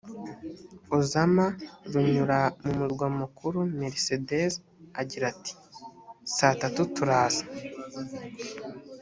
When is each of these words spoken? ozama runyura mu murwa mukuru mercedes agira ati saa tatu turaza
ozama 0.97 1.45
runyura 1.91 2.39
mu 2.63 2.71
murwa 2.79 3.07
mukuru 3.19 3.59
mercedes 3.79 4.51
agira 5.01 5.25
ati 5.33 5.53
saa 6.37 6.57
tatu 6.61 6.81
turaza 6.95 7.43